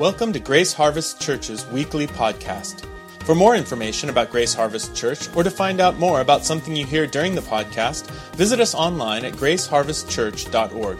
[0.00, 2.86] Welcome to Grace Harvest Church's weekly podcast.
[3.24, 6.86] For more information about Grace Harvest Church or to find out more about something you
[6.86, 10.96] hear during the podcast, visit us online at graceharvestchurch.org.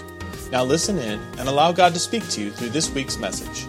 [0.52, 3.66] Now listen in and allow God to speak to you through this week's message.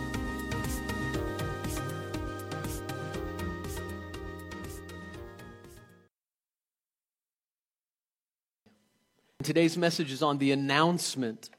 [9.41, 11.49] Today's message is on the announcement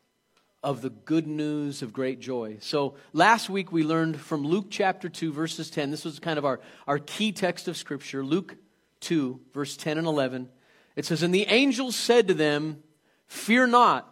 [0.63, 2.57] of the good news of great joy.
[2.61, 5.91] So last week we learned from Luke chapter 2, verses 10.
[5.91, 8.25] This was kind of our, our key text of Scripture.
[8.25, 8.57] Luke
[9.01, 10.49] 2, verse 10 and 11.
[10.95, 12.83] It says, And the angels said to them,
[13.27, 14.09] Fear not,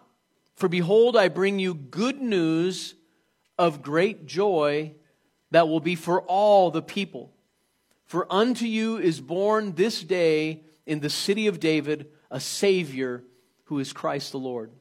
[0.57, 2.95] for behold, I bring you good news
[3.59, 4.95] of great joy
[5.51, 7.33] that will be for all the people.
[8.07, 13.23] For unto you is born this day in the city of David a Savior
[13.65, 14.73] who is Christ the Lord.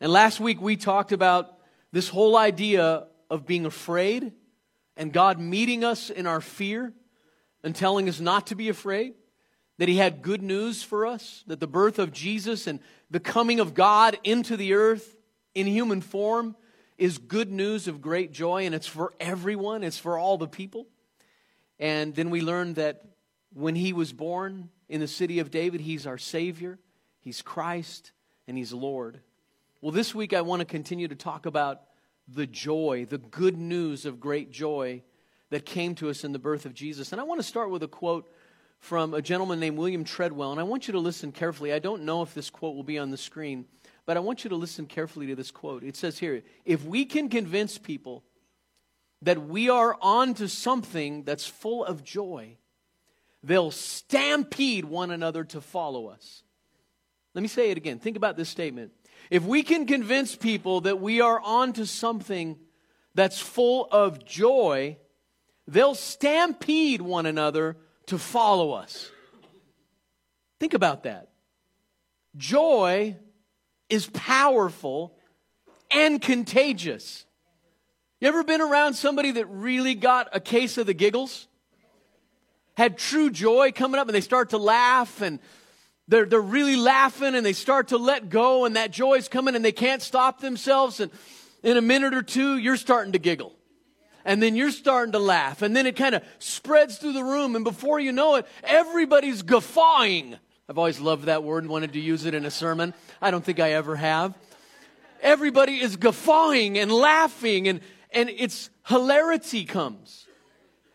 [0.00, 1.58] And last week we talked about
[1.92, 4.32] this whole idea of being afraid
[4.96, 6.92] and God meeting us in our fear
[7.64, 9.14] and telling us not to be afraid.
[9.78, 13.60] That He had good news for us, that the birth of Jesus and the coming
[13.60, 15.16] of God into the earth
[15.54, 16.56] in human form
[16.96, 20.88] is good news of great joy, and it's for everyone, it's for all the people.
[21.78, 23.04] And then we learned that
[23.52, 26.80] when He was born in the city of David, He's our Savior,
[27.20, 28.10] He's Christ,
[28.48, 29.20] and He's Lord.
[29.80, 31.82] Well, this week I want to continue to talk about
[32.26, 35.04] the joy, the good news of great joy
[35.50, 37.12] that came to us in the birth of Jesus.
[37.12, 38.28] And I want to start with a quote
[38.80, 40.50] from a gentleman named William Treadwell.
[40.50, 41.72] And I want you to listen carefully.
[41.72, 43.66] I don't know if this quote will be on the screen,
[44.04, 45.84] but I want you to listen carefully to this quote.
[45.84, 48.24] It says here If we can convince people
[49.22, 52.56] that we are on to something that's full of joy,
[53.44, 56.42] they'll stampede one another to follow us.
[57.32, 58.00] Let me say it again.
[58.00, 58.90] Think about this statement.
[59.30, 62.58] If we can convince people that we are onto something
[63.14, 64.96] that's full of joy,
[65.66, 67.76] they'll stampede one another
[68.06, 69.10] to follow us.
[70.60, 71.28] Think about that.
[72.36, 73.16] Joy
[73.88, 75.14] is powerful
[75.90, 77.24] and contagious.
[78.20, 81.46] You ever been around somebody that really got a case of the giggles?
[82.76, 85.38] Had true joy coming up and they start to laugh and
[86.08, 89.54] they're, they're really laughing and they start to let go and that joy is coming
[89.54, 91.00] and they can't stop themselves.
[91.00, 91.12] And
[91.62, 93.54] in a minute or two, you're starting to giggle.
[94.24, 95.62] And then you're starting to laugh.
[95.62, 97.54] And then it kind of spreads through the room.
[97.54, 100.36] And before you know it, everybody's guffawing.
[100.68, 102.94] I've always loved that word and wanted to use it in a sermon.
[103.22, 104.34] I don't think I ever have.
[105.20, 107.80] Everybody is guffawing and laughing and,
[108.10, 110.26] and it's hilarity comes.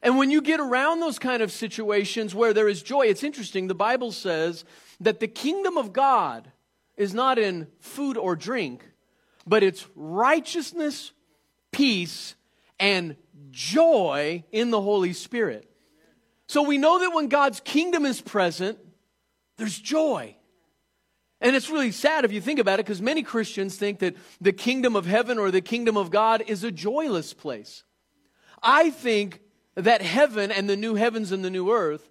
[0.01, 3.67] And when you get around those kind of situations where there is joy, it's interesting.
[3.67, 4.65] The Bible says
[5.03, 6.51] that the kingdom of God
[6.97, 8.87] is not in food or drink,
[9.45, 11.11] but it's righteousness,
[11.71, 12.35] peace,
[12.79, 13.15] and
[13.51, 15.69] joy in the Holy Spirit.
[16.47, 18.77] So we know that when God's kingdom is present,
[19.57, 20.35] there's joy.
[21.41, 24.53] And it's really sad if you think about it because many Christians think that the
[24.53, 27.83] kingdom of heaven or the kingdom of God is a joyless place.
[28.61, 29.41] I think
[29.75, 32.09] that heaven and the new heavens and the new earth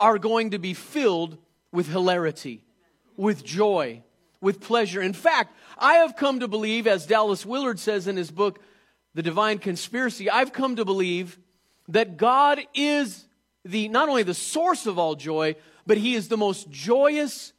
[0.00, 1.36] are going to be filled
[1.72, 2.64] with hilarity,
[3.16, 4.02] with joy,
[4.40, 5.00] with pleasure.
[5.00, 8.60] In fact, I have come to believe, as Dallas Willard says in his book,
[9.14, 11.38] The Divine Conspiracy, I've come to believe
[11.88, 13.26] that God is
[13.64, 15.56] the, not only the source of all joy,
[15.86, 17.52] but he is the most joyous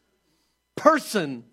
[0.76, 1.44] person,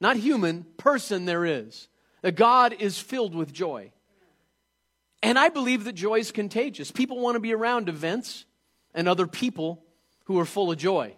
[0.00, 1.88] not human, person there is.
[2.22, 3.92] That God is filled with joy.
[5.22, 6.90] And I believe that joy is contagious.
[6.90, 8.44] People want to be around events
[8.94, 9.84] and other people
[10.24, 11.14] who are full of joy.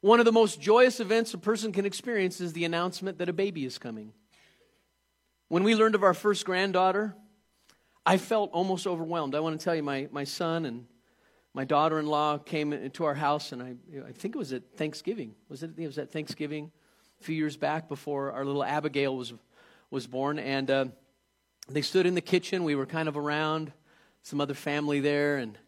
[0.00, 3.34] One of the most joyous events a person can experience is the announcement that a
[3.34, 4.12] baby is coming.
[5.48, 7.14] When we learned of our first granddaughter,
[8.06, 9.34] I felt almost overwhelmed.
[9.34, 10.86] I want to tell you, my, my son and
[11.52, 13.74] my daughter in law came into our house, and I,
[14.08, 15.34] I think it was at Thanksgiving.
[15.48, 16.70] Was it, it was at Thanksgiving
[17.20, 19.34] a few years back before our little Abigail was,
[19.90, 20.38] was born.
[20.38, 20.84] And uh,
[21.68, 22.64] they stood in the kitchen.
[22.64, 23.72] We were kind of around,
[24.22, 25.58] some other family there, and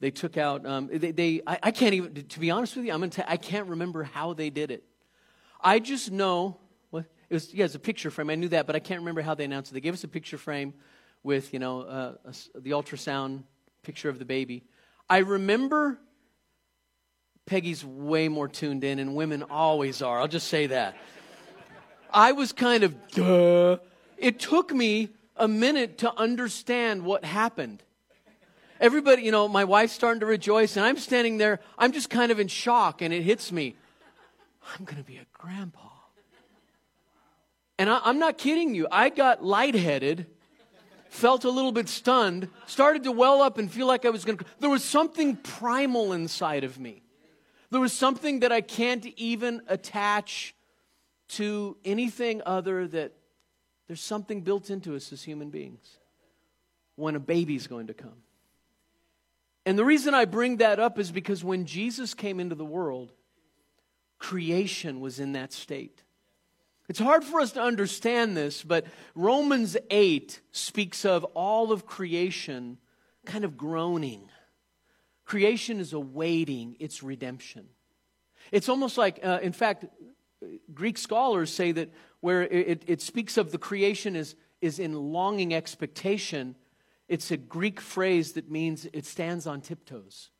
[0.00, 2.92] they took out, um, they, they I, I, can't even, to be honest with you,
[2.92, 4.84] I'm gonna tell, I can't remember how they did it.
[5.60, 6.58] I just know,
[6.90, 8.30] well, it was, yeah, it's a picture frame.
[8.30, 9.74] I knew that, but I can't remember how they announced it.
[9.74, 10.74] They gave us a picture frame
[11.22, 13.44] with, you know, uh, a, the ultrasound
[13.82, 14.64] picture of the baby.
[15.08, 15.98] I remember
[17.46, 20.18] Peggy's way more tuned in, and women always are.
[20.18, 20.96] I'll just say that.
[22.12, 23.78] I was kind of, duh.
[24.16, 27.82] It took me a minute to understand what happened.
[28.80, 31.60] Everybody, you know, my wife's starting to rejoice, and I'm standing there.
[31.78, 33.76] I'm just kind of in shock, and it hits me.
[34.76, 35.80] I'm going to be a grandpa.
[37.78, 38.86] And I, am not kidding you.
[38.90, 40.26] I got lightheaded
[41.14, 44.36] felt a little bit stunned, started to well up and feel like I was going
[44.36, 44.44] to.
[44.58, 47.02] There was something primal inside of me.
[47.70, 50.56] There was something that I can't even attach
[51.28, 53.12] to anything other that
[53.86, 55.98] there's something built into us as human beings
[56.96, 58.22] when a baby's going to come.
[59.66, 63.12] And the reason I bring that up is because when Jesus came into the world,
[64.18, 66.02] creation was in that state.
[66.88, 68.84] It's hard for us to understand this, but
[69.14, 72.78] Romans 8 speaks of all of creation
[73.24, 74.28] kind of groaning.
[75.24, 77.66] Creation is awaiting its redemption.
[78.52, 79.86] It's almost like, uh, in fact,
[80.74, 81.90] Greek scholars say that
[82.20, 86.54] where it, it speaks of the creation is, is in longing expectation,
[87.08, 90.30] it's a Greek phrase that means it stands on tiptoes.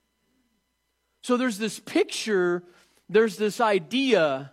[1.22, 2.64] So there's this picture,
[3.08, 4.52] there's this idea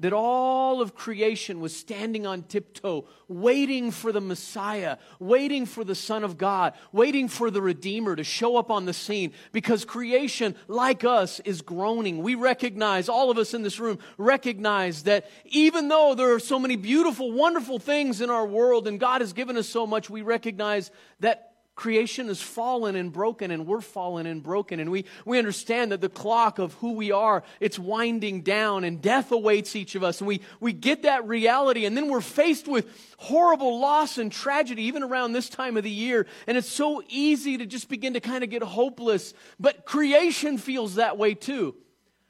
[0.00, 5.94] that all of creation was standing on tiptoe, waiting for the Messiah, waiting for the
[5.94, 10.54] Son of God, waiting for the Redeemer to show up on the scene because creation,
[10.68, 12.22] like us, is groaning.
[12.22, 16.60] We recognize, all of us in this room recognize that even though there are so
[16.60, 20.22] many beautiful, wonderful things in our world and God has given us so much, we
[20.22, 24.80] recognize that creation is fallen and broken and we're fallen and broken.
[24.80, 29.00] And we, we understand that the clock of who we are it's winding down and
[29.00, 30.20] death awaits each of us.
[30.20, 34.82] And we, we get that reality and then we're faced with horrible loss and tragedy
[34.82, 36.26] even around this time of the year.
[36.48, 39.32] And it's so easy to just begin to kind of get hopeless.
[39.60, 41.76] But creation feels that way too.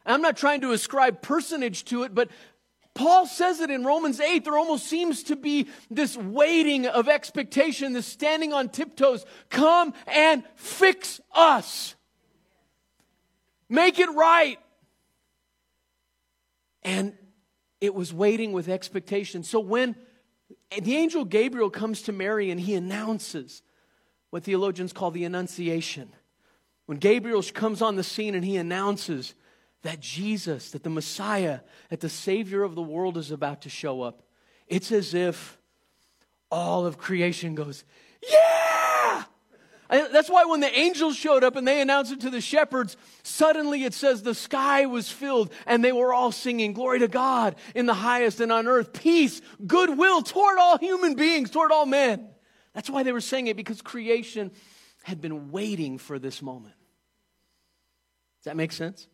[0.04, 2.28] I'm not trying to ascribe personage to it, but
[2.98, 4.44] Paul says it in Romans 8.
[4.44, 9.24] There almost seems to be this waiting of expectation, this standing on tiptoes.
[9.50, 11.94] Come and fix us.
[13.68, 14.58] Make it right.
[16.82, 17.12] And
[17.80, 19.44] it was waiting with expectation.
[19.44, 19.94] So when
[20.76, 23.62] the angel Gabriel comes to Mary and he announces
[24.30, 26.08] what theologians call the Annunciation,
[26.86, 29.34] when Gabriel comes on the scene and he announces
[29.82, 31.60] that Jesus, that the Messiah,
[31.90, 34.22] that the Savior of the world is about to show up,
[34.66, 35.58] it's as if
[36.50, 37.84] all of creation goes,
[38.30, 39.24] Yeah!
[39.90, 43.84] That's why when the angels showed up and they announced it to the shepherds, suddenly
[43.84, 47.86] it says the sky was filled and they were all singing, Glory to God in
[47.86, 52.28] the highest and on earth, peace, goodwill toward all human beings, toward all men.
[52.74, 54.50] That's why they were saying it because creation
[55.04, 56.74] had been waiting for this moment.
[58.40, 59.08] Does that make sense?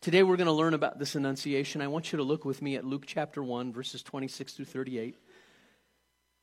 [0.00, 1.82] Today we're going to learn about this annunciation.
[1.82, 5.18] I want you to look with me at Luke chapter 1, verses 26 through 38.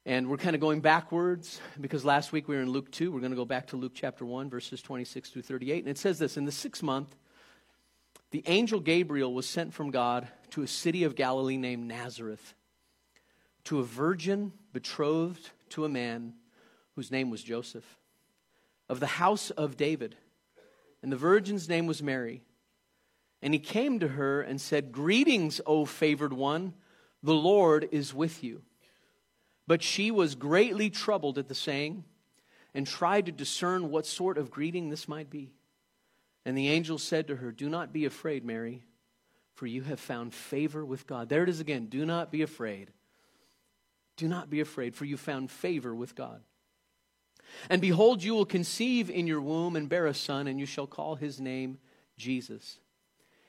[0.05, 3.11] And we're kind of going backwards because last week we were in Luke 2.
[3.11, 5.79] We're going to go back to Luke chapter 1, verses 26 through 38.
[5.79, 7.15] And it says this In the sixth month,
[8.29, 12.53] the angel Gabriel was sent from God to a city of Galilee named Nazareth
[13.63, 16.33] to a virgin betrothed to a man
[16.95, 17.97] whose name was Joseph,
[18.87, 20.15] of the house of David.
[21.01, 22.43] And the virgin's name was Mary.
[23.41, 26.73] And he came to her and said, Greetings, O favored one,
[27.21, 28.61] the Lord is with you.
[29.67, 32.03] But she was greatly troubled at the saying
[32.73, 35.51] and tried to discern what sort of greeting this might be.
[36.45, 38.83] And the angel said to her, Do not be afraid, Mary,
[39.53, 41.27] for you have found favor with God.
[41.27, 41.87] There it is again.
[41.87, 42.91] Do not be afraid.
[44.15, 46.41] Do not be afraid, for you found favor with God.
[47.69, 50.87] And behold, you will conceive in your womb and bear a son, and you shall
[50.87, 51.77] call his name
[52.17, 52.79] Jesus.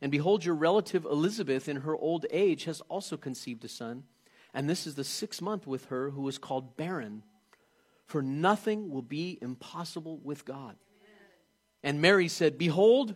[0.00, 4.04] And behold, your relative Elizabeth, in her old age, has also conceived a son.
[4.52, 7.22] And this is the sixth month with her who is called barren.
[8.06, 10.76] For nothing will be impossible with God.
[11.82, 13.14] And Mary said, Behold,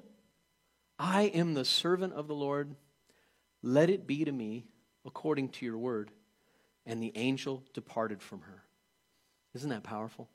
[0.99, 2.75] I am the servant of the Lord.
[3.63, 4.67] Let it be to me
[5.05, 6.11] according to your word.
[6.87, 8.65] And the angel departed from her.
[9.55, 10.29] Isn't that powerful?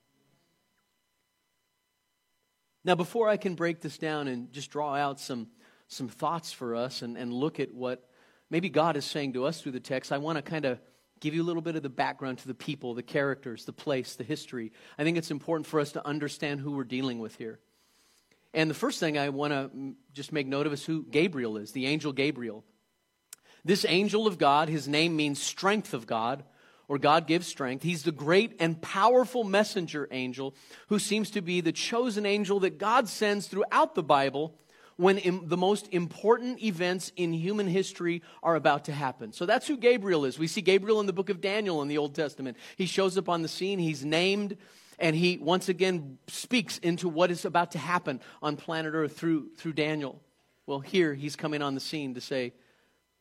[2.84, 5.48] Now, before I can break this down and just draw out some
[5.88, 8.08] some thoughts for us and, and look at what
[8.50, 10.80] maybe God is saying to us through the text, I want to kind of
[11.20, 14.16] give you a little bit of the background to the people, the characters, the place,
[14.16, 14.72] the history.
[14.98, 17.60] I think it's important for us to understand who we're dealing with here.
[18.54, 21.72] And the first thing I want to just make note of is who Gabriel is,
[21.72, 22.64] the angel Gabriel.
[23.64, 26.44] This angel of God, his name means strength of God
[26.88, 27.84] or God gives strength.
[27.84, 30.56] He's the great and powerful messenger angel
[30.88, 34.56] who seems to be the chosen angel that God sends throughout the Bible
[34.98, 39.34] when Im- the most important events in human history are about to happen.
[39.34, 40.40] So that's who Gabriel is.
[40.40, 42.58] We see Gabriel in the book of Daniel in the Old Testament.
[42.78, 44.58] He shows up on the scene, he's named,
[44.98, 49.50] and he once again speaks into what is about to happen on planet Earth through,
[49.58, 50.22] through Daniel.
[50.66, 52.54] Well, here he's coming on the scene to say,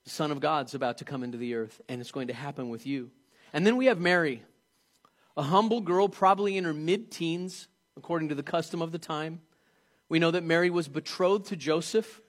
[0.04, 2.68] the Son of God's about to come into the earth, and it's going to happen
[2.68, 3.10] with you.
[3.52, 4.42] And then we have Mary,
[5.36, 9.40] a humble girl, probably in her mid teens, according to the custom of the time.
[10.08, 12.20] We know that Mary was betrothed to Joseph,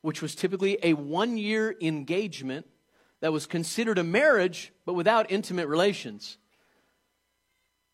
[0.00, 2.66] which was typically a one year engagement
[3.20, 6.38] that was considered a marriage, but without intimate relations.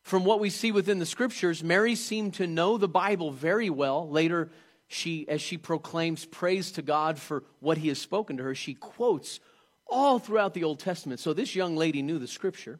[0.02, 4.08] From what we see within the scriptures, Mary seemed to know the Bible very well.
[4.08, 4.50] Later,
[4.86, 8.72] she, as she proclaims praise to God for what he has spoken to her, she
[8.72, 9.38] quotes
[9.86, 11.20] all throughout the Old Testament.
[11.20, 12.78] So this young lady knew the scripture.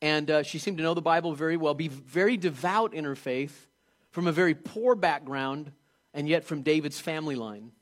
[0.00, 3.16] And uh, she seemed to know the Bible very well, be very devout in her
[3.16, 3.68] faith,
[4.12, 5.72] from a very poor background,
[6.14, 7.72] and yet from David's family line.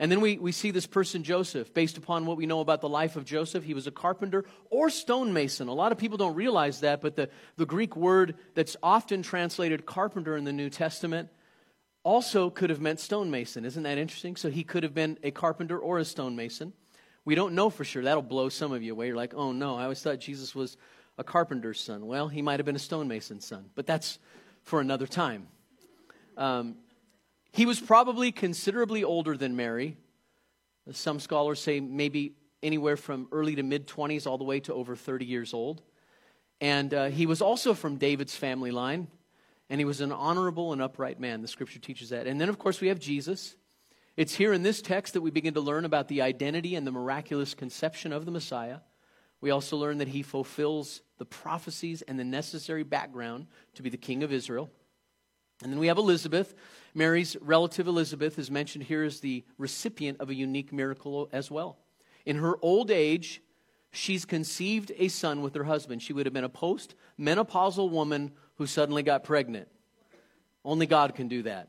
[0.00, 2.88] And then we, we see this person, Joseph, based upon what we know about the
[2.88, 3.64] life of Joseph.
[3.64, 5.68] He was a carpenter or stonemason.
[5.68, 9.84] A lot of people don't realize that, but the, the Greek word that's often translated
[9.84, 11.28] carpenter in the New Testament
[12.02, 13.66] also could have meant stonemason.
[13.66, 14.36] Isn't that interesting?
[14.36, 16.72] So he could have been a carpenter or a stonemason.
[17.26, 18.02] We don't know for sure.
[18.02, 19.08] That'll blow some of you away.
[19.08, 20.78] You're like, oh no, I always thought Jesus was
[21.18, 22.06] a carpenter's son.
[22.06, 24.18] Well, he might have been a stonemason's son, but that's
[24.62, 25.48] for another time.
[26.36, 26.76] Um,
[27.52, 29.96] he was probably considerably older than Mary.
[30.92, 34.96] Some scholars say maybe anywhere from early to mid 20s all the way to over
[34.96, 35.82] 30 years old.
[36.60, 39.08] And uh, he was also from David's family line,
[39.70, 41.42] and he was an honorable and upright man.
[41.42, 42.26] The scripture teaches that.
[42.26, 43.56] And then, of course, we have Jesus.
[44.16, 46.92] It's here in this text that we begin to learn about the identity and the
[46.92, 48.78] miraculous conception of the Messiah.
[49.40, 53.96] We also learn that he fulfills the prophecies and the necessary background to be the
[53.96, 54.70] king of Israel.
[55.62, 56.54] And then we have Elizabeth.
[56.94, 61.78] Mary's relative Elizabeth is mentioned here as the recipient of a unique miracle as well.
[62.24, 63.42] In her old age,
[63.92, 66.02] she's conceived a son with her husband.
[66.02, 69.68] She would have been a post menopausal woman who suddenly got pregnant.
[70.64, 71.68] Only God can do that.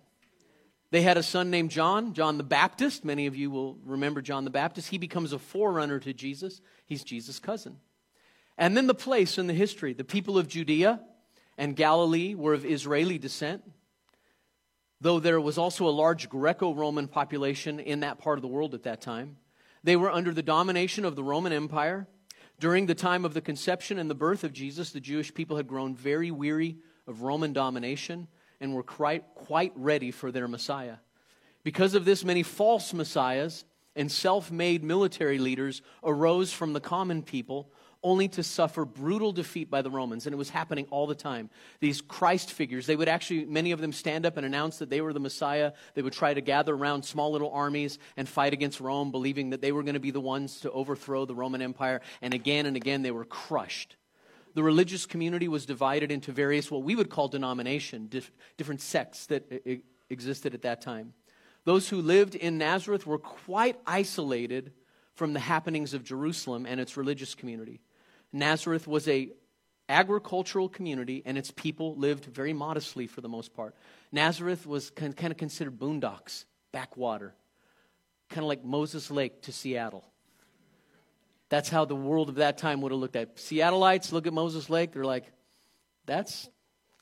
[0.92, 3.04] They had a son named John, John the Baptist.
[3.04, 4.90] Many of you will remember John the Baptist.
[4.90, 6.62] He becomes a forerunner to Jesus.
[6.86, 7.78] He's Jesus' cousin.
[8.58, 11.00] And then the place in the history the people of Judea
[11.58, 13.64] and Galilee were of Israeli descent
[15.02, 18.76] though there was also a large Greco Roman population in that part of the world
[18.76, 19.38] at that time.
[19.84, 22.08] They were under the domination of the Roman Empire.
[22.60, 25.68] During the time of the conception and the birth of Jesus, the Jewish people had
[25.68, 28.28] grown very weary of Roman domination
[28.62, 30.98] and were quite, quite ready for their Messiah.
[31.64, 33.66] Because of this, many false messiahs
[33.96, 37.72] and self made military leaders arose from the common people
[38.04, 40.26] only to suffer brutal defeat by the Romans.
[40.26, 41.50] And it was happening all the time.
[41.80, 45.02] These Christ figures, they would actually, many of them stand up and announce that they
[45.02, 45.74] were the Messiah.
[45.94, 49.62] They would try to gather around small little armies and fight against Rome, believing that
[49.62, 52.02] they were going to be the ones to overthrow the Roman Empire.
[52.22, 53.96] And again and again, they were crushed.
[54.54, 59.26] The religious community was divided into various, what we would call denomination, dif- different sects
[59.28, 61.14] that I- existed at that time.
[61.64, 64.74] Those who lived in Nazareth were quite isolated
[65.14, 67.82] from the happenings of Jerusalem and its religious community.
[68.34, 69.32] Nazareth was a
[69.90, 73.76] agricultural community and its people lived very modestly for the most part.
[74.12, 77.36] Nazareth was kind of considered boondocks, backwater,
[78.30, 80.11] kind of like Moses Lake to Seattle.
[81.52, 83.36] That's how the world of that time would have looked at.
[83.36, 85.26] Seattleites look at Moses Lake, they're like,
[86.06, 86.50] that's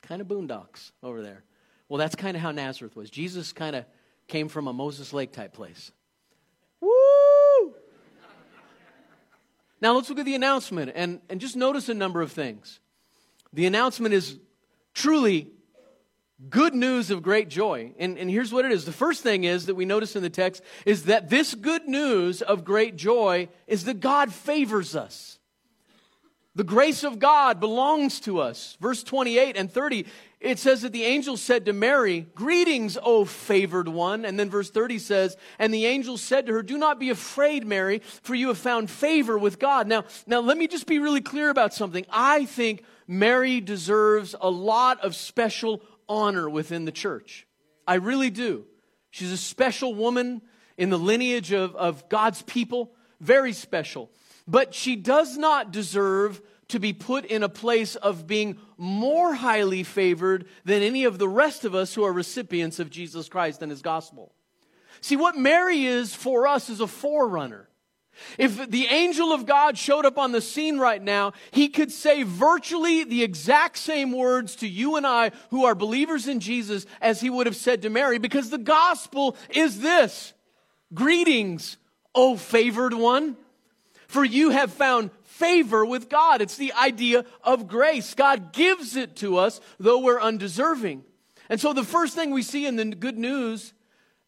[0.01, 1.43] kind of boondocks over there.
[1.87, 3.11] Well, that's kind of how Nazareth was.
[3.11, 3.85] Jesus kind of
[4.27, 5.91] came from a Moses Lake type place.
[6.81, 7.75] Woo!
[9.81, 12.79] now let's look at the announcement and, and just notice a number of things.
[13.53, 14.39] The announcement is
[14.95, 15.51] truly
[16.47, 17.91] good news of great joy.
[17.99, 18.85] And, and here's what it is.
[18.85, 22.41] The first thing is that we notice in the text is that this good news
[22.41, 25.39] of great joy is that God favors us.
[26.55, 28.77] The grace of God belongs to us.
[28.81, 30.05] Verse 28 and 30,
[30.39, 34.25] it says that the angel said to Mary, Greetings, O favored one.
[34.25, 37.65] And then verse 30 says, And the angel said to her, Do not be afraid,
[37.65, 39.87] Mary, for you have found favor with God.
[39.87, 42.05] Now, now let me just be really clear about something.
[42.09, 47.47] I think Mary deserves a lot of special honor within the church.
[47.87, 48.65] I really do.
[49.11, 50.41] She's a special woman
[50.77, 54.09] in the lineage of, of God's people, very special.
[54.47, 59.83] But she does not deserve to be put in a place of being more highly
[59.83, 63.71] favored than any of the rest of us who are recipients of Jesus Christ and
[63.71, 64.33] his gospel.
[65.01, 67.68] See, what Mary is for us is a forerunner.
[68.37, 72.23] If the angel of God showed up on the scene right now, he could say
[72.23, 77.21] virtually the exact same words to you and I who are believers in Jesus as
[77.21, 80.33] he would have said to Mary because the gospel is this.
[80.93, 81.77] Greetings,
[82.15, 83.37] O favored one.
[84.07, 86.41] For you have found favor with God.
[86.41, 88.15] It's the idea of grace.
[88.15, 91.03] God gives it to us, though we're undeserving.
[91.47, 93.73] And so the first thing we see in the good news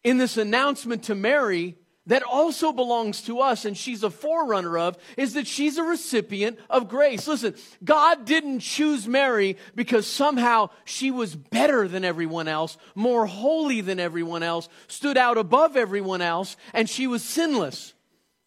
[0.04, 1.78] in this announcement to Mary
[2.08, 6.58] that also belongs to us and she's a forerunner of is that she's a recipient
[6.70, 7.28] of grace.
[7.28, 7.54] Listen,
[7.84, 14.00] God didn't choose Mary because somehow she was better than everyone else, more holy than
[14.00, 17.94] everyone else, stood out above everyone else, and she was sinless.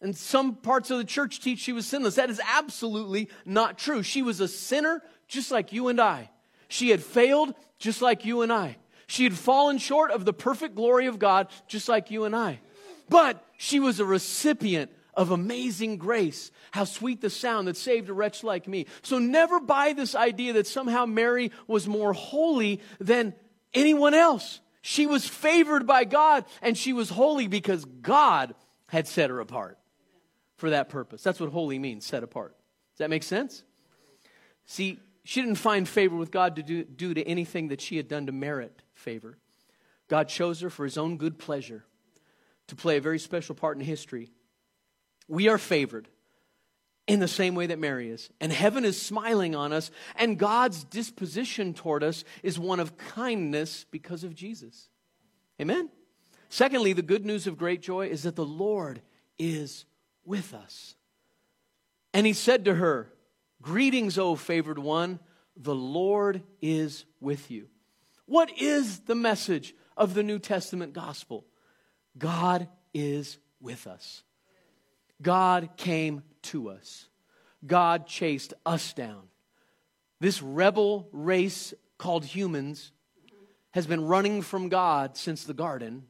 [0.00, 2.16] And some parts of the church teach she was sinless.
[2.16, 4.02] That is absolutely not true.
[4.02, 6.30] She was a sinner just like you and I.
[6.68, 8.76] She had failed just like you and I.
[9.06, 12.60] She had fallen short of the perfect glory of God just like you and I.
[13.08, 16.50] But she was a recipient of amazing grace.
[16.70, 18.86] How sweet the sound that saved a wretch like me.
[19.02, 23.34] So never buy this idea that somehow Mary was more holy than
[23.72, 24.60] anyone else.
[24.82, 28.54] She was favored by God and she was holy because God
[28.88, 29.78] had set her apart
[30.56, 31.22] for that purpose.
[31.22, 32.56] That's what holy means, set apart.
[32.92, 33.62] Does that make sense?
[34.66, 38.08] See, she didn't find favor with God to do, do to anything that she had
[38.08, 39.38] done to merit favor.
[40.08, 41.84] God chose her for his own good pleasure
[42.76, 44.30] to play a very special part in history.
[45.28, 46.08] We are favored
[47.06, 48.30] in the same way that Mary is.
[48.40, 53.84] And heaven is smiling on us, and God's disposition toward us is one of kindness
[53.90, 54.88] because of Jesus.
[55.60, 55.90] Amen?
[56.48, 59.02] Secondly, the good news of great joy is that the Lord
[59.38, 59.84] is
[60.24, 60.94] with us.
[62.12, 63.10] And he said to her,
[63.60, 65.20] Greetings, O favored one,
[65.56, 67.68] the Lord is with you.
[68.26, 71.44] What is the message of the New Testament gospel?
[72.16, 74.22] God is with us.
[75.20, 77.08] God came to us.
[77.66, 79.22] God chased us down.
[80.20, 82.92] This rebel race called humans
[83.72, 86.04] has been running from God since the garden,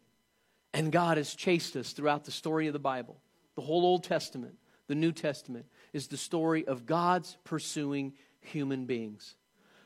[0.72, 3.20] and God has chased us throughout the story of the Bible.
[3.54, 4.56] The whole Old Testament,
[4.88, 9.36] the New Testament, is the story of God's pursuing human beings.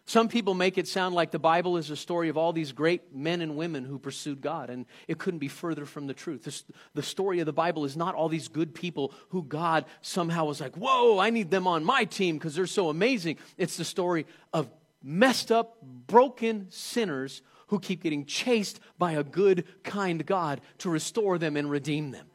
[0.09, 3.15] Some people make it sound like the Bible is a story of all these great
[3.15, 6.65] men and women who pursued God, and it couldn't be further from the truth.
[6.95, 10.63] The story of the Bible is not all these good people who God somehow was
[10.63, 13.37] like, whoa, I need them on my team because they're so amazing.
[13.59, 14.71] It's the story of
[15.03, 21.37] messed up, broken sinners who keep getting chased by a good, kind God to restore
[21.37, 22.29] them and redeem them.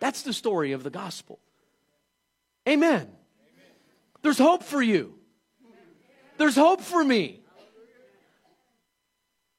[0.00, 1.38] That's the story of the gospel.
[2.68, 3.02] Amen.
[3.02, 3.08] Amen.
[4.22, 5.14] There's hope for you.
[6.40, 7.42] There's hope for me.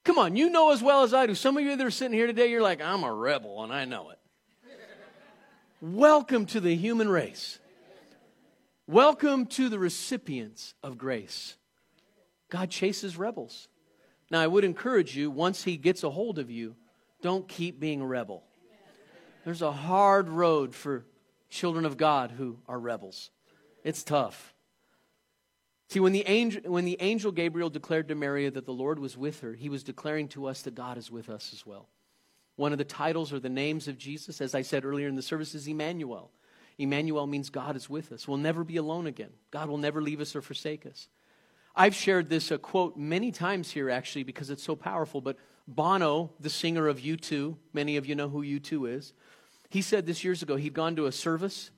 [0.03, 1.35] Come on, you know as well as I do.
[1.35, 3.85] Some of you that are sitting here today, you're like, I'm a rebel, and I
[3.85, 4.17] know it.
[5.79, 7.59] Welcome to the human race.
[8.87, 11.55] Welcome to the recipients of grace.
[12.49, 13.67] God chases rebels.
[14.31, 16.75] Now, I would encourage you, once He gets a hold of you,
[17.21, 18.43] don't keep being a rebel.
[19.45, 21.05] There's a hard road for
[21.47, 23.29] children of God who are rebels.
[23.83, 24.55] It's tough.
[25.91, 29.17] See, when the, angel, when the angel Gabriel declared to Mary that the Lord was
[29.17, 31.89] with her, he was declaring to us that God is with us as well.
[32.55, 35.21] One of the titles or the names of Jesus, as I said earlier in the
[35.21, 36.31] service, is Emmanuel.
[36.77, 38.25] Emmanuel means God is with us.
[38.25, 39.31] We'll never be alone again.
[39.51, 41.09] God will never leave us or forsake us.
[41.75, 45.19] I've shared this uh, quote many times here, actually, because it's so powerful.
[45.19, 45.35] But
[45.67, 49.11] Bono, the singer of U2, many of you know who U2 is,
[49.69, 50.55] he said this years ago.
[50.55, 51.69] He'd gone to a service,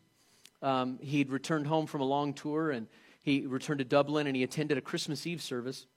[0.62, 2.86] um, he'd returned home from a long tour, and
[3.24, 5.88] he returned to Dublin and he attended a Christmas Eve service.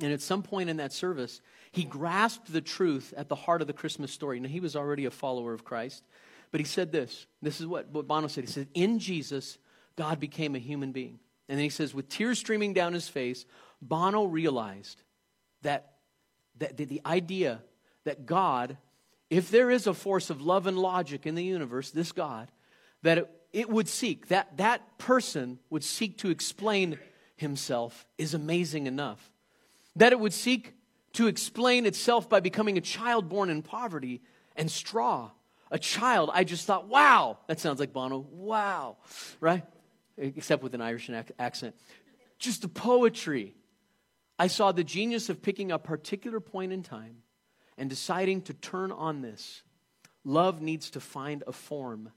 [0.00, 1.40] And at some point in that service,
[1.70, 4.40] he grasped the truth at the heart of the Christmas story.
[4.40, 6.02] Now, he was already a follower of Christ,
[6.50, 7.26] but he said this.
[7.42, 8.44] This is what, what Bono said.
[8.44, 9.58] He said, In Jesus,
[9.96, 11.18] God became a human being.
[11.48, 13.44] And then he says, with tears streaming down his face,
[13.82, 15.02] Bono realized
[15.62, 15.96] that,
[16.58, 17.60] that the idea
[18.04, 18.78] that God,
[19.30, 22.50] if there is a force of love and logic in the universe, this God,
[23.02, 26.98] that it, it would seek, that that person would seek to explain
[27.36, 29.30] himself is amazing enough.
[29.94, 30.74] That it would seek
[31.12, 34.22] to explain itself by becoming a child born in poverty
[34.56, 35.30] and straw.
[35.70, 38.96] A child, I just thought, wow, that sounds like Bono, wow,
[39.40, 39.62] right?
[40.18, 41.76] Except with an Irish accent.
[42.40, 43.54] Just the poetry.
[44.36, 47.18] I saw the genius of picking a particular point in time
[47.78, 49.62] and deciding to turn on this.
[50.24, 52.10] Love needs to find a form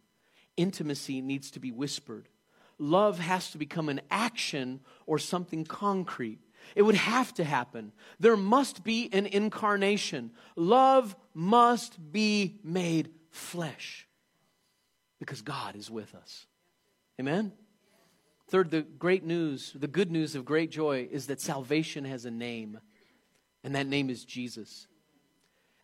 [0.58, 2.28] intimacy needs to be whispered.
[2.80, 6.40] Love has to become an action or something concrete.
[6.76, 7.92] It would have to happen.
[8.20, 10.32] There must be an incarnation.
[10.56, 14.08] Love must be made flesh.
[15.20, 16.46] Because God is with us.
[17.20, 17.52] Amen?
[18.50, 22.32] Third, the great news, the good news of great joy is that salvation has a
[22.32, 22.80] name,
[23.64, 24.88] and that name is Jesus.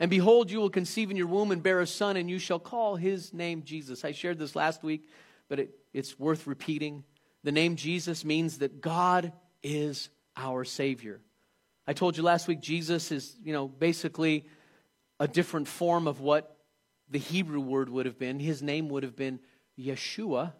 [0.03, 2.59] And behold, you will conceive in your womb and bear a son, and you shall
[2.59, 4.03] call his name Jesus.
[4.03, 5.07] I shared this last week,
[5.47, 7.05] but it, it's worth repeating.
[7.45, 9.31] The name Jesus means that God
[9.63, 11.21] is our Savior.
[11.87, 14.45] I told you last week, Jesus is, you know, basically
[15.21, 16.57] a different form of what
[17.09, 18.41] the Hebrew word would have been.
[18.41, 19.39] His name would have been
[19.79, 20.51] Yeshua.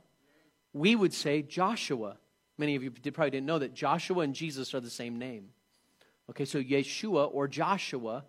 [0.71, 2.15] We would say Joshua.
[2.57, 5.49] Many of you probably didn't know that Joshua and Jesus are the same name.
[6.29, 8.23] Okay, so Yeshua or Joshua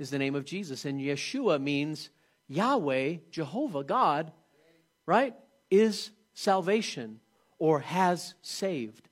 [0.00, 0.84] is the name of Jesus.
[0.84, 2.10] And Yeshua means
[2.48, 4.32] Yahweh, Jehovah, God,
[5.06, 5.34] right,
[5.70, 7.20] is salvation
[7.58, 9.08] or has saved.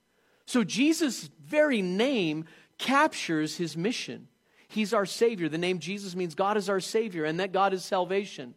[0.46, 2.46] So Jesus' very name
[2.78, 4.28] captures his mission.
[4.66, 5.48] He's our Savior.
[5.48, 8.54] The name Jesus means God is our Savior, and that God is salvation.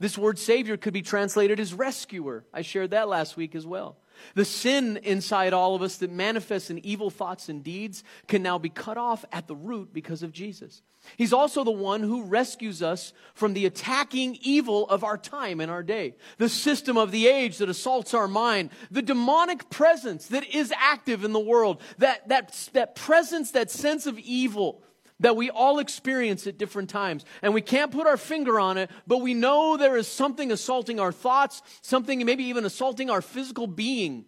[0.00, 2.44] This word Savior could be translated as rescuer.
[2.52, 3.96] I shared that last week as well.
[4.34, 8.58] The sin inside all of us that manifests in evil thoughts and deeds can now
[8.58, 10.82] be cut off at the root because of Jesus.
[11.16, 15.70] He's also the one who rescues us from the attacking evil of our time and
[15.70, 20.46] our day, the system of the age that assaults our mind, the demonic presence that
[20.54, 24.82] is active in the world, that, that, that presence, that sense of evil
[25.20, 27.24] that we all experience at different times.
[27.42, 30.98] And we can't put our finger on it, but we know there is something assaulting
[30.98, 34.24] our thoughts, something maybe even assaulting our physical being.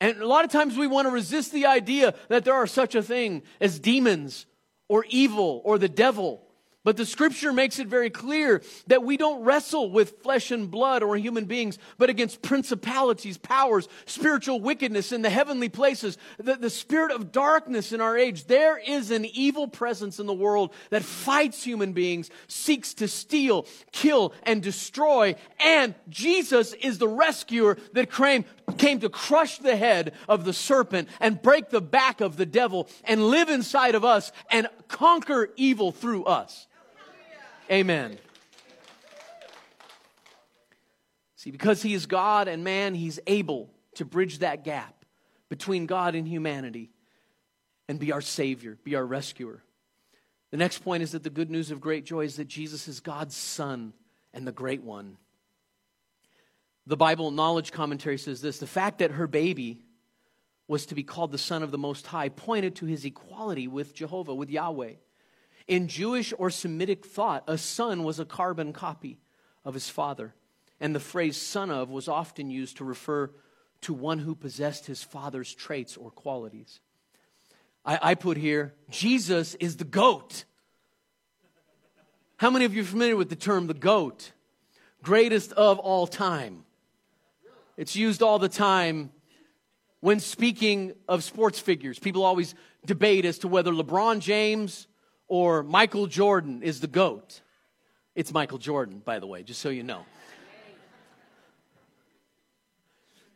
[0.00, 2.94] And a lot of times we want to resist the idea that there are such
[2.94, 4.46] a thing as demons
[4.88, 6.42] or evil or the devil.
[6.84, 11.04] But the scripture makes it very clear that we don't wrestle with flesh and blood
[11.04, 16.70] or human beings, but against principalities, powers, spiritual wickedness in the heavenly places, the, the
[16.70, 18.46] spirit of darkness in our age.
[18.46, 23.66] There is an evil presence in the world that fights human beings, seeks to steal,
[23.92, 25.36] kill, and destroy.
[25.60, 28.44] And Jesus is the rescuer that came,
[28.76, 32.88] came to crush the head of the serpent and break the back of the devil
[33.04, 36.66] and live inside of us and conquer evil through us.
[37.70, 38.18] Amen.
[41.36, 45.04] See, because he is God and man, he's able to bridge that gap
[45.48, 46.90] between God and humanity
[47.88, 49.62] and be our Savior, be our rescuer.
[50.50, 53.00] The next point is that the good news of great joy is that Jesus is
[53.00, 53.92] God's Son
[54.32, 55.16] and the Great One.
[56.86, 59.82] The Bible Knowledge Commentary says this the fact that her baby
[60.68, 63.94] was to be called the Son of the Most High pointed to his equality with
[63.94, 64.94] Jehovah, with Yahweh.
[65.68, 69.20] In Jewish or Semitic thought, a son was a carbon copy
[69.64, 70.34] of his father.
[70.80, 73.30] And the phrase son of was often used to refer
[73.82, 76.80] to one who possessed his father's traits or qualities.
[77.84, 80.44] I, I put here, Jesus is the goat.
[82.36, 84.32] How many of you are familiar with the term the goat?
[85.02, 86.64] Greatest of all time.
[87.76, 89.10] It's used all the time
[90.00, 91.98] when speaking of sports figures.
[91.98, 94.88] People always debate as to whether LeBron James
[95.28, 97.40] or Michael Jordan is the GOAT.
[98.14, 100.04] It's Michael Jordan, by the way, just so you know.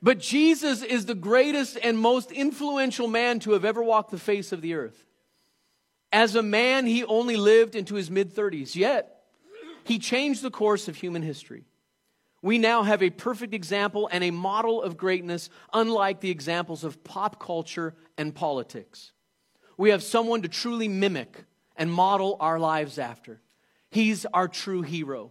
[0.02, 4.52] But Jesus is the greatest and most influential man to have ever walked the face
[4.52, 5.04] of the earth.
[6.12, 9.24] As a man, he only lived into his mid 30s, yet
[9.84, 11.64] he changed the course of human history.
[12.42, 17.02] We now have a perfect example and a model of greatness, unlike the examples of
[17.02, 19.12] pop culture and politics.
[19.76, 21.45] We have someone to truly mimic
[21.76, 23.40] and model our lives after.
[23.90, 25.30] He's our true hero.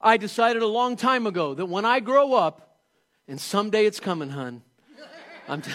[0.00, 2.78] I decided a long time ago that when I grow up,
[3.26, 4.62] and someday it's coming, hun,
[5.48, 5.70] I'm t-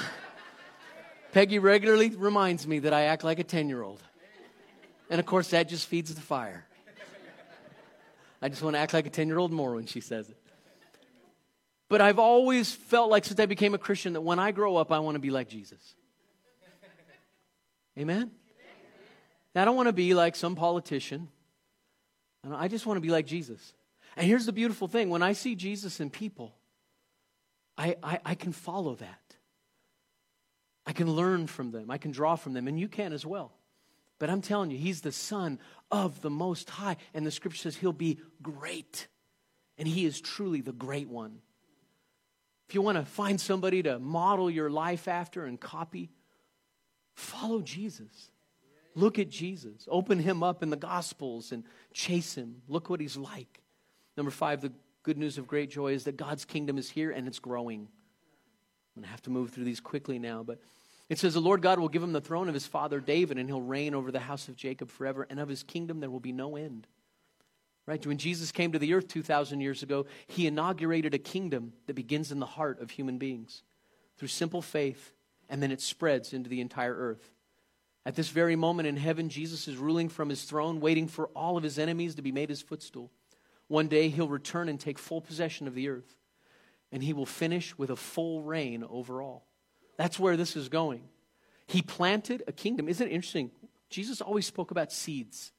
[1.33, 4.01] Peggy regularly reminds me that I act like a 10 year old.
[5.09, 6.65] And of course, that just feeds the fire.
[8.41, 10.37] I just want to act like a 10 year old more when she says it.
[11.89, 14.91] But I've always felt like since I became a Christian that when I grow up,
[14.91, 15.95] I want to be like Jesus.
[17.97, 18.31] Amen?
[19.53, 21.29] Now, I don't want to be like some politician.
[22.49, 23.73] I just want to be like Jesus.
[24.17, 26.55] And here's the beautiful thing when I see Jesus in people,
[27.77, 29.35] I, I, I, can follow that.
[30.85, 31.89] I can learn from them.
[31.89, 32.67] I can draw from them.
[32.67, 33.51] And you can as well.
[34.19, 35.59] But I'm telling you, he's the Son
[35.91, 36.97] of the Most High.
[37.13, 39.07] And the scripture says he'll be great.
[39.77, 41.39] And he is truly the great one.
[42.69, 46.11] If you want to find somebody to model your life after and copy,
[47.15, 48.29] follow Jesus.
[48.95, 49.87] Look at Jesus.
[49.87, 52.61] Open him up in the Gospels and chase him.
[52.67, 53.61] Look what he's like.
[54.15, 57.27] Number five, the good news of great joy is that God's kingdom is here and
[57.27, 57.87] it's growing.
[58.95, 60.59] I'm going to have to move through these quickly now, but
[61.09, 63.49] it says, The Lord God will give him the throne of his father David, and
[63.49, 66.31] he'll reign over the house of Jacob forever, and of his kingdom there will be
[66.31, 66.87] no end.
[67.85, 68.05] Right?
[68.05, 72.31] When Jesus came to the earth 2,000 years ago, he inaugurated a kingdom that begins
[72.31, 73.63] in the heart of human beings
[74.17, 75.13] through simple faith,
[75.49, 77.29] and then it spreads into the entire earth.
[78.05, 81.55] At this very moment in heaven, Jesus is ruling from his throne, waiting for all
[81.55, 83.11] of his enemies to be made his footstool.
[83.67, 86.15] One day he'll return and take full possession of the earth,
[86.91, 89.45] and he will finish with a full reign over all.
[89.97, 91.03] That's where this is going.
[91.65, 92.89] He planted a kingdom.
[92.89, 93.51] Isn't it interesting?
[93.89, 95.51] Jesus always spoke about seeds.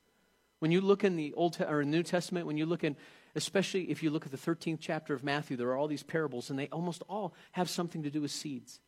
[0.58, 2.96] When you look in the Old or New Testament, when you look in,
[3.34, 6.50] especially if you look at the 13th chapter of Matthew, there are all these parables,
[6.50, 8.80] and they almost all have something to do with seeds.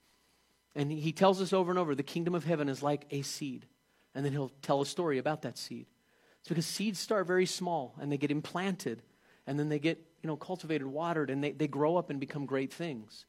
[0.76, 3.66] And he tells us over and over the kingdom of heaven is like a seed.
[4.14, 5.86] And then he'll tell a story about that seed.
[6.40, 9.02] It's because seeds start very small and they get implanted
[9.46, 12.46] and then they get you know, cultivated, watered, and they, they grow up and become
[12.46, 13.24] great things.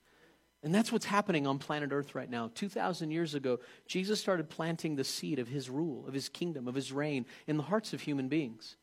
[0.61, 2.51] And that's what's happening on planet Earth right now.
[2.53, 6.75] 2,000 years ago, Jesus started planting the seed of his rule, of his kingdom, of
[6.75, 8.75] his reign in the hearts of human beings.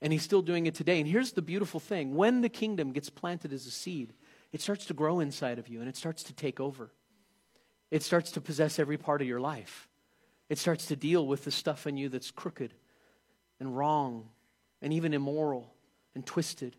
[0.00, 0.98] And he's still doing it today.
[0.98, 4.14] And here's the beautiful thing when the kingdom gets planted as a seed,
[4.52, 6.90] it starts to grow inside of you and it starts to take over.
[7.90, 9.88] It starts to possess every part of your life.
[10.48, 12.74] It starts to deal with the stuff in you that's crooked
[13.60, 14.28] and wrong
[14.82, 15.72] and even immoral
[16.14, 16.76] and twisted.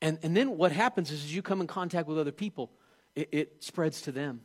[0.00, 2.70] And, and then what happens is as you come in contact with other people,
[3.14, 4.42] it, it spreads to them.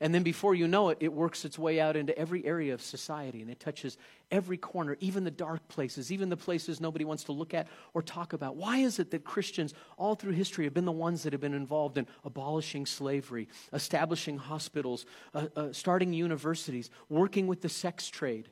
[0.00, 2.82] And then before you know it, it works its way out into every area of
[2.82, 3.96] society and it touches
[4.30, 8.02] every corner, even the dark places, even the places nobody wants to look at or
[8.02, 8.56] talk about.
[8.56, 11.54] Why is it that Christians all through history have been the ones that have been
[11.54, 18.48] involved in abolishing slavery, establishing hospitals, uh, uh, starting universities, working with the sex trade?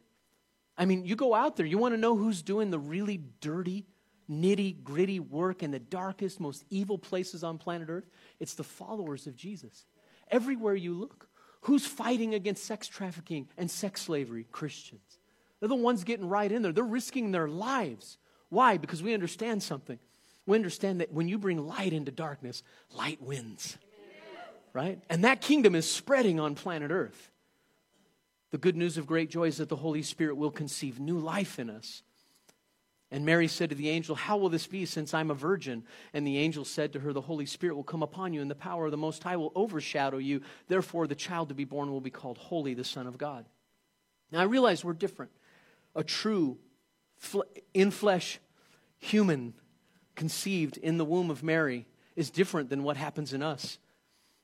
[0.78, 3.85] I mean, you go out there, you want to know who's doing the really dirty,
[4.31, 8.09] nitty gritty work in the darkest, most evil places on planet Earth?
[8.38, 9.87] It's the followers of Jesus.
[10.31, 11.28] Everywhere you look.
[11.62, 14.46] Who's fighting against sex trafficking and sex slavery?
[14.51, 15.18] Christians.
[15.61, 16.72] They're the ones getting right in there.
[16.72, 18.18] They're risking their lives.
[18.48, 18.79] Why?
[18.79, 19.98] Because we understand something.
[20.44, 23.79] We understand that when you bring light into darkness, light wins.
[24.72, 25.01] Right?
[25.09, 27.31] And that kingdom is spreading on planet Earth.
[28.51, 31.59] The good news of great joy is that the Holy Spirit will conceive new life
[31.59, 32.03] in us.
[33.12, 35.85] And Mary said to the angel, How will this be since I'm a virgin?
[36.14, 38.55] And the angel said to her, The Holy Spirit will come upon you, and the
[38.55, 40.40] power of the Most High will overshadow you.
[40.66, 43.44] Therefore, the child to be born will be called Holy, the Son of God.
[44.31, 45.31] Now, I realize we're different.
[45.94, 46.57] A true,
[47.75, 48.40] in flesh
[48.98, 49.53] human
[50.14, 53.79] conceived in the womb of Mary is different than what happens in us.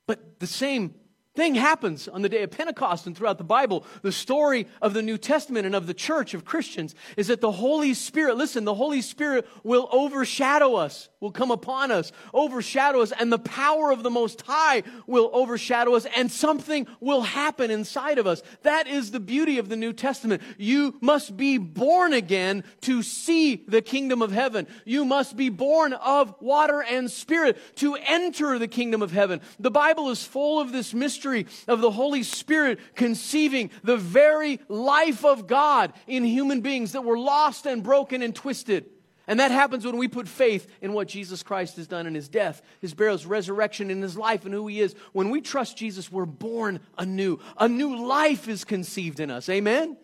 [0.06, 0.94] But the same
[1.38, 3.86] thing happens on the day of Pentecost and throughout the Bible.
[4.02, 7.52] The story of the New Testament and of the church of Christians is that the
[7.52, 13.12] Holy Spirit, listen, the Holy Spirit will overshadow us, will come upon us, overshadow us,
[13.12, 18.18] and the power of the Most High will overshadow us, and something will happen inside
[18.18, 18.42] of us.
[18.62, 20.42] That is the beauty of the New Testament.
[20.56, 24.66] You must be born again to see the kingdom of heaven.
[24.84, 29.40] You must be born of water and spirit to enter the kingdom of heaven.
[29.60, 34.60] The Bible is full of this mystery mystery of the Holy Spirit conceiving the very
[34.68, 38.86] life of God in human beings that were lost and broken and twisted.
[39.26, 42.30] And that happens when we put faith in what Jesus Christ has done in his
[42.30, 44.94] death, his burial, his resurrection, in his life, and who he is.
[45.12, 47.38] When we trust Jesus, we're born anew.
[47.58, 49.50] A new life is conceived in us.
[49.50, 49.82] Amen?
[49.82, 49.96] Amen?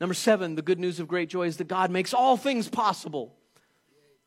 [0.00, 3.36] Number seven, the good news of great joy is that God makes all things possible.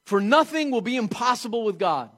[0.05, 2.11] For nothing will be impossible with God.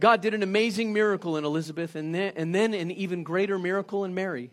[0.00, 4.04] God did an amazing miracle in Elizabeth and then, and then an even greater miracle
[4.04, 4.50] in Mary.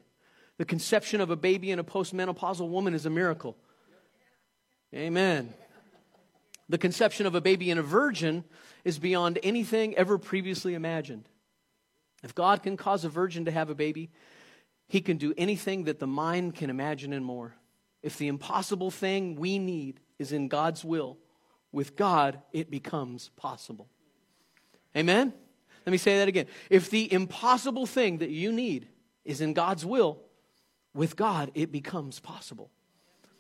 [0.58, 3.58] The conception of a baby in a postmenopausal woman is a miracle.
[4.94, 5.54] Amen.
[6.70, 8.44] The conception of a baby in a virgin
[8.84, 11.30] is beyond anything ever previously imagined.
[12.24, 14.10] If God can cause a virgin to have a baby,
[14.88, 17.56] he can do anything that the mind can imagine and more.
[18.02, 21.18] If the impossible thing we need is in God's will,
[21.72, 23.90] with God, it becomes possible.
[24.96, 25.34] Amen?
[25.86, 26.48] Let me say that again.
[26.70, 28.88] If the impossible thing that you need
[29.24, 30.20] is in God's will,
[30.94, 32.72] with God, it becomes possible.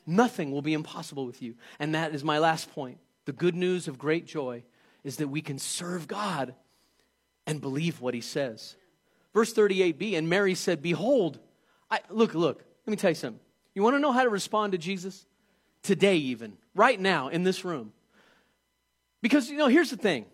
[0.05, 1.55] Nothing will be impossible with you.
[1.79, 2.99] And that is my last point.
[3.25, 4.63] The good news of great joy
[5.03, 6.53] is that we can serve God
[7.47, 8.75] and believe what he says.
[9.33, 11.39] Verse 38b, and Mary said, Behold,
[11.89, 13.39] I, look, look, let me tell you something.
[13.73, 15.25] You want to know how to respond to Jesus?
[15.83, 17.93] Today, even, right now, in this room.
[19.21, 20.25] Because, you know, here's the thing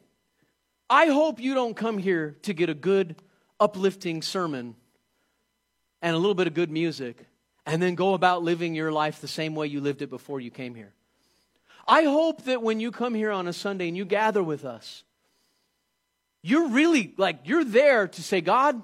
[0.91, 3.15] I hope you don't come here to get a good,
[3.61, 4.75] uplifting sermon
[6.01, 7.25] and a little bit of good music
[7.65, 10.51] and then go about living your life the same way you lived it before you
[10.51, 10.91] came here.
[11.87, 15.05] I hope that when you come here on a Sunday and you gather with us,
[16.43, 18.83] you're really like, you're there to say, God,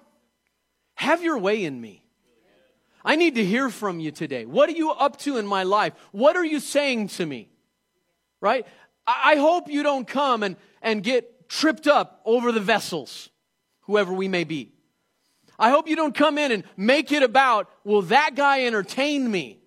[0.96, 2.06] have your way in me.
[3.04, 4.46] I need to hear from you today.
[4.46, 5.92] What are you up to in my life?
[6.14, 7.50] What are you saying to me?
[8.40, 8.66] Right?
[9.06, 13.30] I, hope you don't come and, and get tripped up over the vessels,
[13.82, 14.74] whoever we may be.
[15.60, 19.60] I hope you don't come in and make it about, will that guy entertain me,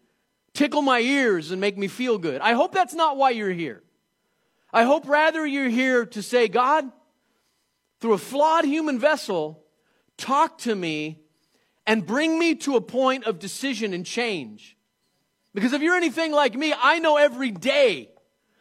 [0.54, 2.40] tickle my ears, and make me feel good.
[2.40, 3.82] I hope that's not why you're here.
[4.72, 6.90] I hope rather you're here to say, God,
[8.00, 9.64] through a flawed human vessel,
[10.16, 11.18] talk to me
[11.86, 14.76] and bring me to a point of decision and change.
[15.54, 18.10] Because if you're anything like me, I know every day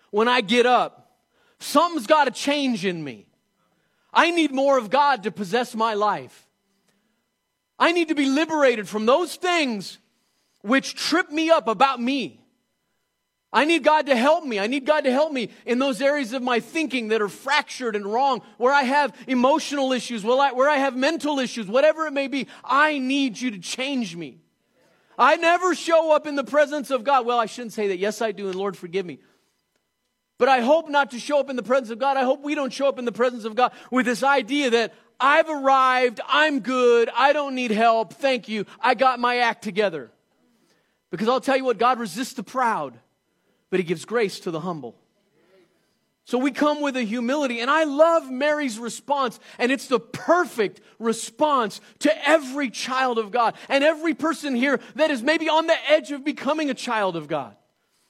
[0.09, 1.08] when I get up,
[1.59, 3.27] something's got to change in me.
[4.13, 6.47] I need more of God to possess my life.
[7.77, 9.99] I need to be liberated from those things
[10.61, 12.41] which trip me up about me.
[13.51, 14.59] I need God to help me.
[14.59, 17.95] I need God to help me in those areas of my thinking that are fractured
[17.95, 22.27] and wrong, where I have emotional issues, where I have mental issues, whatever it may
[22.27, 22.47] be.
[22.63, 24.39] I need you to change me.
[25.17, 27.25] I never show up in the presence of God.
[27.25, 27.97] Well, I shouldn't say that.
[27.97, 29.19] Yes, I do, and Lord, forgive me.
[30.39, 32.17] But I hope not to show up in the presence of God.
[32.17, 34.93] I hope we don't show up in the presence of God with this idea that
[35.19, 40.11] I've arrived, I'm good, I don't need help, thank you, I got my act together.
[41.11, 42.97] Because I'll tell you what, God resists the proud,
[43.69, 44.95] but He gives grace to the humble.
[46.23, 50.79] So we come with a humility, and I love Mary's response, and it's the perfect
[50.99, 55.75] response to every child of God and every person here that is maybe on the
[55.89, 57.57] edge of becoming a child of God.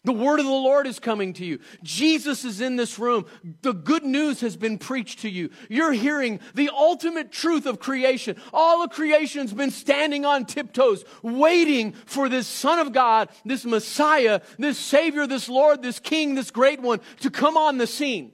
[0.06, 1.60] The word of the Lord is coming to you.
[1.84, 3.26] Jesus is in this room.
[3.62, 5.50] The good news has been preached to you.
[5.68, 8.38] You're hearing the ultimate truth of creation.
[8.54, 14.40] All of creation's been standing on tiptoes, waiting for this Son of God, this Messiah,
[14.58, 18.32] this Savior, this Lord, this King, this great one to come on the scene.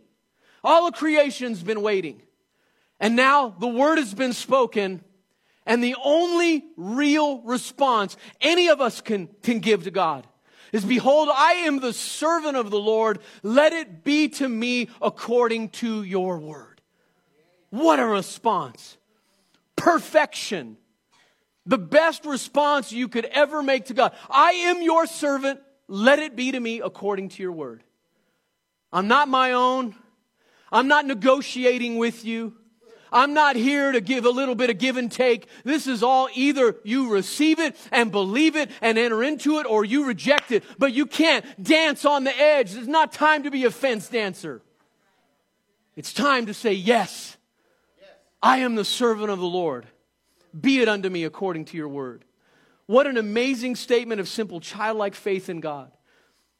[0.63, 2.21] All of creation's been waiting.
[2.99, 5.03] And now the word has been spoken.
[5.65, 10.27] And the only real response any of us can, can give to God
[10.75, 13.19] is behold, I am the servant of the Lord.
[13.43, 16.81] Let it be to me according to your word.
[17.69, 18.97] What a response.
[19.77, 20.75] Perfection.
[21.65, 24.13] The best response you could ever make to God.
[24.29, 25.61] I am your servant.
[25.87, 27.81] Let it be to me according to your word.
[28.91, 29.95] I'm not my own.
[30.73, 32.53] I'm not negotiating with you.
[33.11, 35.47] I'm not here to give a little bit of give and take.
[35.63, 39.85] This is all either you receive it and believe it and enter into it or
[39.85, 40.63] you reject it.
[40.77, 42.75] But you can't dance on the edge.
[42.75, 44.61] It's not time to be a fence dancer.
[45.95, 47.37] It's time to say, Yes,
[48.41, 49.87] I am the servant of the Lord.
[50.59, 52.25] Be it unto me according to your word.
[52.85, 55.91] What an amazing statement of simple childlike faith in God.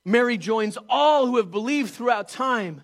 [0.04, 2.84] Mary joins all who have believed throughout time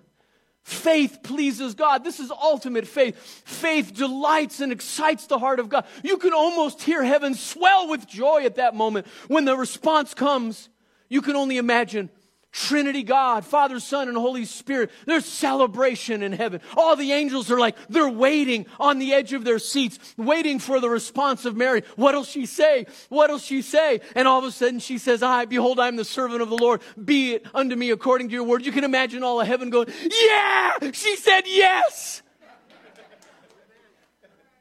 [0.64, 2.04] Faith pleases God.
[2.04, 3.16] This is ultimate faith.
[3.18, 5.86] Faith delights and excites the heart of God.
[6.04, 10.70] You can almost hear heaven swell with joy at that moment when the response comes.
[11.10, 12.10] You can only imagine
[12.52, 14.92] Trinity God, Father, Son, and Holy Spirit.
[15.06, 16.60] There's celebration in heaven.
[16.76, 20.82] All the angels are like, they're waiting on the edge of their seats, waiting for
[20.82, 21.84] the response of Mary.
[21.96, 22.88] What'll she say?
[23.08, 24.02] What'll she say?
[24.16, 26.58] And all of a sudden she says, I, behold, I am the servant of the
[26.58, 26.82] Lord.
[27.04, 28.66] Be it unto me according to your word.
[28.66, 30.72] You can imagine all of heaven going, yeah!
[30.92, 32.22] She said yes!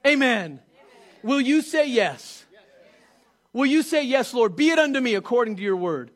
[0.06, 0.60] Amen.
[1.22, 2.44] Will you say yes?
[3.52, 4.54] Will you say yes, Lord?
[4.54, 6.12] Be it unto me according to your word.